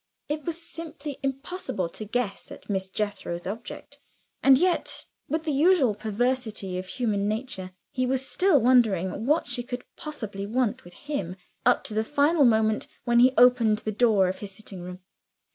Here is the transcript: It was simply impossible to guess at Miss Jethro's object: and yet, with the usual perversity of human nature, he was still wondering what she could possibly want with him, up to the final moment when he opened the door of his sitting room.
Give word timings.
It 0.27 0.45
was 0.45 0.59
simply 0.59 1.19
impossible 1.21 1.87
to 1.89 2.05
guess 2.05 2.51
at 2.51 2.67
Miss 2.71 2.89
Jethro's 2.89 3.45
object: 3.45 3.99
and 4.41 4.57
yet, 4.57 5.05
with 5.29 5.43
the 5.43 5.51
usual 5.51 5.93
perversity 5.93 6.79
of 6.79 6.87
human 6.87 7.27
nature, 7.27 7.71
he 7.91 8.07
was 8.07 8.25
still 8.25 8.59
wondering 8.59 9.27
what 9.27 9.45
she 9.45 9.61
could 9.61 9.83
possibly 9.95 10.47
want 10.47 10.83
with 10.83 10.95
him, 10.95 11.35
up 11.67 11.83
to 11.83 11.93
the 11.93 12.03
final 12.03 12.45
moment 12.45 12.87
when 13.03 13.19
he 13.19 13.33
opened 13.37 13.77
the 13.77 13.91
door 13.91 14.27
of 14.27 14.39
his 14.39 14.51
sitting 14.51 14.81
room. 14.81 15.01